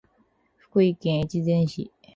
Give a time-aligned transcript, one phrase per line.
[0.71, 1.91] 福井県越前市